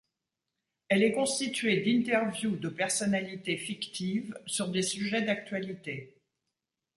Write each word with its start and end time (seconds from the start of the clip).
Elle 0.89 1.03
est 1.03 1.11
constituée 1.11 1.79
d'interviews 1.81 2.55
de 2.55 2.69
personnalités 2.69 3.55
fictives, 3.57 4.35
sur 4.47 4.69
des 4.69 4.81
sujets 4.81 5.21
d'actualité. 5.21 6.17